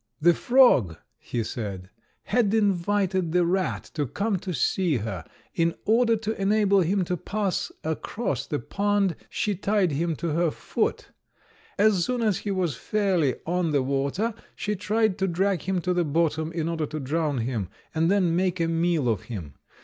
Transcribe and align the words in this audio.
"The 0.19 0.33
frog," 0.33 0.97
he 1.19 1.43
said, 1.43 1.91
"had 2.23 2.55
invited 2.55 3.33
the 3.33 3.45
rat 3.45 3.83
to 3.93 4.07
come 4.07 4.39
to 4.39 4.51
see 4.51 4.95
her. 4.97 5.23
In 5.53 5.75
order 5.85 6.15
to 6.15 6.41
enable 6.41 6.81
him 6.81 7.05
to 7.05 7.15
pass 7.15 7.71
across 7.83 8.47
the 8.47 8.57
pond, 8.57 9.15
she 9.29 9.53
tied 9.53 9.91
him 9.91 10.15
to 10.15 10.29
her 10.29 10.49
foot. 10.49 11.09
As 11.77 12.03
soon 12.03 12.23
as 12.23 12.39
he 12.39 12.49
was 12.49 12.75
fairly 12.75 13.35
on 13.45 13.73
the 13.73 13.83
water 13.83 14.33
she 14.55 14.75
tried 14.75 15.19
to 15.19 15.27
drag 15.27 15.61
him 15.61 15.79
to 15.81 15.93
the 15.93 16.03
bottom, 16.03 16.51
in 16.51 16.67
order 16.67 16.87
to 16.87 16.99
drown 16.99 17.37
him, 17.37 17.69
and 17.93 18.09
then 18.09 18.35
make 18.35 18.59
a 18.59 18.67
meal 18.67 19.07
of 19.07 19.25
him. 19.25 19.53